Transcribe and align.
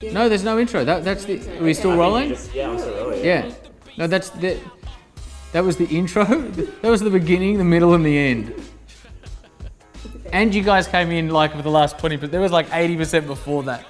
No, 0.00 0.28
there's 0.28 0.44
no 0.44 0.60
intro. 0.60 0.84
That 0.84 1.02
that's 1.02 1.24
the. 1.24 1.40
Are 1.58 1.64
we 1.64 1.74
still 1.74 1.96
rolling? 1.96 2.28
Just, 2.28 2.54
yeah, 2.54 2.70
I'm 2.70 2.78
still 2.78 2.94
rolling. 2.94 3.24
Yeah. 3.24 3.50
No, 3.96 4.06
that's 4.06 4.30
the. 4.30 4.56
That 5.50 5.64
was 5.64 5.76
the 5.76 5.86
intro. 5.86 6.24
That 6.82 6.88
was 6.88 7.00
the 7.00 7.10
beginning, 7.10 7.58
the 7.58 7.64
middle, 7.64 7.94
and 7.94 8.06
the 8.06 8.16
end. 8.16 8.54
And 10.32 10.54
you 10.54 10.62
guys 10.62 10.86
came 10.86 11.10
in 11.10 11.30
like 11.30 11.50
for 11.52 11.62
the 11.62 11.70
last 11.70 11.98
twenty, 11.98 12.14
but 12.14 12.30
there 12.30 12.40
was 12.40 12.52
like 12.52 12.72
eighty 12.72 12.96
percent 12.96 13.26
before 13.26 13.64
that. 13.64 13.86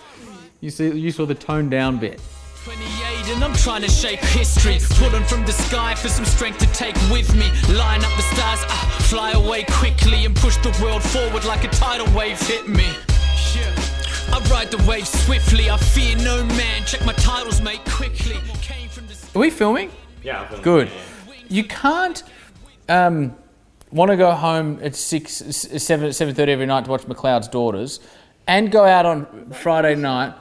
You 0.61 0.71
see, 0.71 0.91
you 0.99 1.11
saw 1.11 1.27
the 1.27 1.35
toned 1.35 1.71
down 1.73 1.99
bit. 1.99 2.23
28 2.65 3.35
and 3.35 3.45
I'm 3.45 3.55
trying 3.55 3.83
to 3.83 3.89
shape 3.89 4.19
history 4.19 4.79
Pulling 4.97 5.25
from 5.25 5.47
the 5.47 5.53
sky 5.53 5.95
for 5.95 6.09
some 6.09 6.25
strength 6.25 6.59
to 6.59 6.67
take 6.75 6.97
with 7.11 7.35
me 7.35 7.51
Line 7.75 8.05
up 8.05 8.15
the 8.17 8.23
stars, 8.35 8.61
ah, 8.69 8.99
fly 9.09 9.31
away 9.31 9.65
quickly 9.65 10.27
And 10.27 10.37
push 10.37 10.57
the 10.59 10.77
world 10.83 11.03
forward 11.03 11.45
like 11.45 11.65
a 11.65 11.69
tidal 11.69 12.13
wave 12.15 12.39
hit 12.47 12.69
me 12.69 12.85
Yeah. 12.85 12.93
I 12.93 13.08
ride 14.59 14.71
the 14.73 14.85
wave 14.89 15.07
swiftly, 15.07 15.71
I 15.71 15.77
fear 15.77 16.17
no 16.17 16.45
man 16.45 16.85
Check 16.85 17.05
my 17.05 17.13
titles 17.13 17.61
mate 17.61 17.85
quickly 17.85 18.39
Came 18.61 18.89
from 18.89 19.07
the 19.07 19.15
Are 19.35 19.41
we 19.41 19.51
filming? 19.51 19.91
Yeah, 20.25 20.41
I'm 20.41 20.49
filming. 20.49 20.65
Good. 20.65 20.89
Yeah. 20.89 21.35
You 21.49 21.65
can't 21.65 22.23
um, 22.89 23.37
want 23.93 24.11
to 24.11 24.17
go 24.17 24.33
home 24.33 24.81
at 24.83 24.97
six, 24.97 25.33
seven, 25.33 26.13
seven 26.13 26.35
thirty 26.35 26.53
every 26.53 26.67
night 26.67 26.85
to 26.87 26.91
watch 26.91 27.03
McLeod's 27.03 27.49
Daughters, 27.49 28.01
and 28.47 28.71
go 28.71 28.85
out 28.85 29.07
on 29.07 29.51
Friday 29.53 29.95
night. 29.95 30.35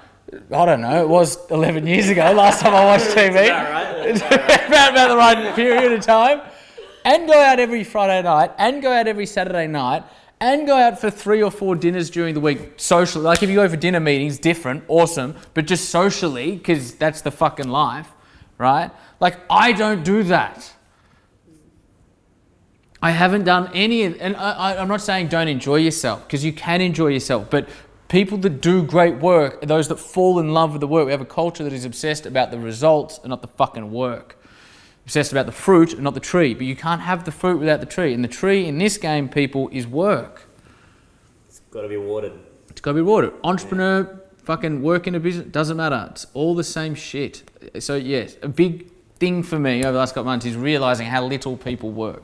I 0.52 0.66
don't 0.66 0.82
know. 0.82 1.02
It 1.02 1.08
was 1.08 1.50
eleven 1.50 1.88
years 1.88 2.10
ago. 2.10 2.34
Last 2.34 2.60
time 2.60 2.74
I 2.74 2.84
watched 2.84 3.06
TV. 3.06 3.54
All 3.54 3.72
right. 3.72 4.08
It's 4.08 4.20
about, 4.26 4.92
about 4.92 5.08
the 5.10 5.16
right 5.16 5.56
period 5.56 5.94
of 5.94 6.02
time. 6.02 6.42
And 7.06 7.26
go 7.26 7.40
out 7.40 7.60
every 7.60 7.86
Friday 7.86 8.22
night, 8.24 8.52
and 8.58 8.82
go 8.82 8.92
out 8.92 9.08
every 9.08 9.28
Saturday 9.28 9.68
night, 9.68 10.04
and 10.40 10.68
go 10.68 10.76
out 10.76 11.00
for 11.00 11.10
three 11.10 11.42
or 11.42 11.50
four 11.50 11.76
dinners 11.76 12.10
during 12.10 12.34
the 12.34 12.40
week 12.40 12.74
socially. 12.78 13.24
Like 13.24 13.42
if 13.42 13.50
you 13.50 13.56
go 13.56 13.68
for 13.68 13.76
dinner 13.76 14.00
meetings, 14.00 14.38
different, 14.38 14.84
awesome, 14.88 15.36
but 15.54 15.66
just 15.66 15.90
socially, 15.90 16.52
because 16.52 16.96
that's 16.96 17.22
the 17.22 17.32
fucking 17.32 17.68
life, 17.68 18.10
right? 18.58 18.92
Like 19.20 19.38
I 19.50 19.72
don't 19.72 20.04
do 20.04 20.24
that. 20.24 20.74
I 23.02 23.12
haven't 23.12 23.44
done 23.44 23.70
any, 23.74 24.04
and 24.04 24.36
I, 24.36 24.78
I'm 24.78 24.88
not 24.88 25.02
saying 25.02 25.28
don't 25.28 25.48
enjoy 25.48 25.76
yourself 25.78 26.26
because 26.26 26.44
you 26.44 26.52
can 26.52 26.82
enjoy 26.82 27.08
yourself, 27.08 27.50
but 27.50 27.70
people 28.08 28.38
that 28.40 28.62
do 28.62 28.84
great 28.84 29.18
work 29.18 29.62
are 29.64 29.68
those 29.68 29.88
that 29.90 29.98
fall 29.98 30.40
in 30.40 30.54
love 30.54 30.72
with 30.72 30.82
the 30.82 30.88
work. 30.88 31.06
We 31.06 31.12
have 31.12 31.22
a 31.22 31.26
culture 31.26 31.64
that 31.64 31.74
is 31.74 31.86
obsessed 31.86 32.26
about 32.26 32.50
the 32.50 32.60
results 32.60 33.20
and 33.20 33.30
not 33.30 33.42
the 33.42 33.50
fucking 33.50 33.92
work. 33.92 34.40
Obsessed 35.08 35.32
about 35.32 35.46
the 35.46 35.54
fruit 35.54 35.94
and 35.94 36.04
not 36.04 36.16
the 36.16 36.20
tree, 36.20 36.54
but 36.54 36.66
you 36.66 36.76
can't 36.76 37.00
have 37.00 37.24
the 37.24 37.32
fruit 37.32 37.60
without 37.60 37.80
the 37.80 37.86
tree. 37.86 38.14
And 38.14 38.22
the 38.22 38.28
tree 38.28 38.66
in 38.66 38.78
this 38.78 38.98
game, 38.98 39.30
people, 39.30 39.70
is 39.72 39.88
work. 39.88 40.50
It's 41.48 41.62
got 41.72 41.84
to 41.84 41.88
be 41.88 41.96
watered. 41.96 42.34
It's 42.70 42.82
got 42.82 42.92
to 42.92 42.96
be 42.96 43.02
watered. 43.02 43.32
Entrepreneur, 43.42 44.22
fucking 44.44 44.82
work 44.82 45.08
in 45.08 45.16
a 45.16 45.20
business, 45.22 45.48
doesn't 45.48 45.78
matter. 45.78 46.10
It's 46.12 46.28
all 46.34 46.56
the 46.56 46.64
same 46.66 46.94
shit. 46.94 47.50
So, 47.80 47.96
yes, 47.96 48.36
a 48.42 48.50
big 48.50 48.92
thing 49.16 49.44
for 49.44 49.58
me 49.58 49.82
over 49.86 49.94
the 49.94 49.98
last 49.98 50.10
couple 50.10 50.24
of 50.24 50.26
months 50.26 50.46
is 50.46 50.58
realizing 50.58 51.08
how 51.08 51.26
little 51.26 51.56
people 51.56 51.90
work. 51.90 52.24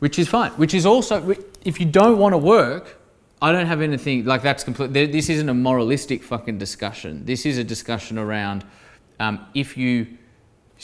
Which 0.00 0.18
is 0.18 0.26
fine. 0.26 0.50
Which 0.54 0.74
is 0.74 0.84
also, 0.84 1.36
if 1.64 1.78
you 1.78 1.86
don't 1.86 2.18
want 2.18 2.32
to 2.32 2.38
work, 2.38 3.00
I 3.40 3.52
don't 3.52 3.66
have 3.66 3.82
anything 3.82 4.24
like 4.24 4.42
that's 4.42 4.64
complete. 4.64 4.92
This 4.92 5.28
isn't 5.28 5.48
a 5.48 5.54
moralistic 5.54 6.24
fucking 6.24 6.58
discussion. 6.58 7.24
This 7.24 7.46
is 7.46 7.56
a 7.56 7.62
discussion 7.62 8.18
around 8.18 8.64
um, 9.20 9.46
if 9.54 9.76
you 9.76 10.18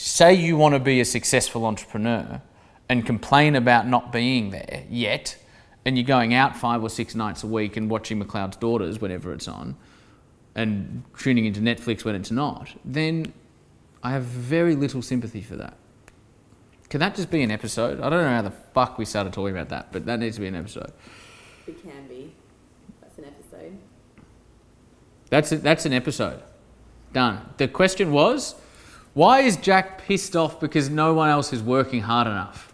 say 0.01 0.33
you 0.33 0.57
want 0.57 0.73
to 0.73 0.79
be 0.79 0.99
a 0.99 1.05
successful 1.05 1.65
entrepreneur 1.65 2.41
and 2.89 3.05
complain 3.05 3.55
about 3.55 3.87
not 3.87 4.11
being 4.11 4.49
there 4.49 4.83
yet, 4.89 5.37
and 5.85 5.95
you're 5.95 6.05
going 6.05 6.33
out 6.33 6.55
five 6.55 6.81
or 6.81 6.89
six 6.89 7.13
nights 7.13 7.43
a 7.43 7.47
week 7.47 7.77
and 7.77 7.89
watching 7.89 8.21
McLeod's 8.21 8.57
Daughters 8.57 8.99
whenever 8.99 9.31
it's 9.31 9.47
on, 9.47 9.75
and 10.55 11.03
tuning 11.17 11.45
into 11.45 11.61
Netflix 11.61 12.03
when 12.03 12.15
it's 12.15 12.31
not, 12.31 12.69
then 12.83 13.31
I 14.01 14.11
have 14.11 14.23
very 14.23 14.75
little 14.75 15.03
sympathy 15.03 15.41
for 15.41 15.55
that. 15.57 15.77
Can 16.89 16.99
that 16.99 17.15
just 17.15 17.29
be 17.29 17.43
an 17.43 17.51
episode? 17.51 18.01
I 18.01 18.09
don't 18.09 18.23
know 18.23 18.29
how 18.29 18.41
the 18.41 18.51
fuck 18.51 18.97
we 18.97 19.05
started 19.05 19.33
talking 19.33 19.55
about 19.55 19.69
that, 19.69 19.91
but 19.91 20.05
that 20.07 20.19
needs 20.19 20.35
to 20.37 20.41
be 20.41 20.47
an 20.47 20.55
episode. 20.55 20.91
It 21.67 21.81
can 21.81 22.07
be. 22.07 22.33
That's 23.01 23.17
an 23.19 23.25
episode. 23.25 23.77
That's 25.29 25.51
a, 25.51 25.57
that's 25.57 25.85
an 25.85 25.93
episode. 25.93 26.41
Done. 27.13 27.49
The 27.57 27.67
question 27.67 28.11
was, 28.11 28.55
why 29.13 29.41
is 29.41 29.57
Jack 29.57 30.03
pissed 30.03 30.35
off 30.35 30.59
because 30.59 30.89
no 30.89 31.13
one 31.13 31.29
else 31.29 31.51
is 31.51 31.61
working 31.61 32.01
hard 32.01 32.27
enough? 32.27 32.70